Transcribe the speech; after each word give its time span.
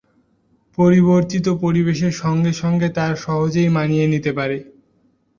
পরিবর্তিত 0.77 1.45
পরিবেশের 1.63 2.13
সঙ্গে 2.21 2.51
সঙ্গে 2.61 2.87
তারা 2.97 3.15
সহজেই 3.25 3.69
মানিয়ে 3.69 4.05
নিতে 4.07 4.31
পারে। 4.37 4.57